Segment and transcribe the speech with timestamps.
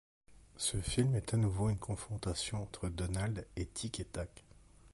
[0.57, 4.43] Ce film est à nouveau une confrontation entre Donald et Tic et Tac.